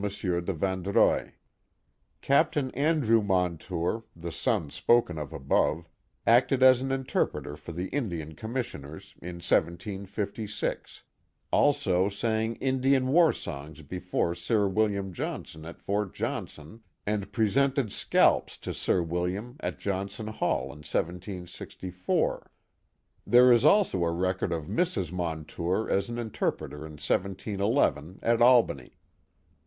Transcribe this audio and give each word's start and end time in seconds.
de 0.01 0.51
Vandreuil. 0.51 1.29
Captain 2.21 2.71
Andrew 2.71 3.21
Montour, 3.21 4.03
the 4.15 4.31
son 4.31 4.71
spoken 4.71 5.19
of 5.19 5.31
above, 5.31 5.87
acted 6.25 6.63
as 6.63 6.81
an 6.81 6.91
interpreter 6.91 7.55
for 7.55 7.71
the 7.71 7.85
Indian 7.89 8.33
Commissioners 8.33 9.13
in 9.21 9.35
1756; 9.35 11.03
also 11.51 12.09
sang 12.09 12.55
Indian 12.55 13.09
war 13.09 13.31
songs 13.31 13.83
before 13.83 14.33
Sir 14.33 14.67
William 14.67 15.13
Johnson 15.13 15.67
at 15.67 15.79
Fort 15.79 16.15
Johnson, 16.15 16.81
and 17.05 17.31
presented 17.31 17.91
scalps 17.91 18.57
to 18.57 18.73
Sir 18.73 19.03
William 19.03 19.55
at 19.59 19.77
Johnson 19.77 20.25
Hall 20.25 20.71
in 20.73 20.79
1764. 20.81 22.49
There 23.27 23.51
is 23.51 23.63
also 23.63 24.03
a 24.03 24.09
record 24.11 24.51
of 24.51 24.65
Mrs. 24.65 25.11
Montour 25.11 25.87
as 25.91 26.09
an 26.09 26.17
interpreter 26.17 26.87
in 26.87 26.93
171 26.97 27.75
1, 27.93 28.19
at 28.23 28.41
Albany. 28.41 28.97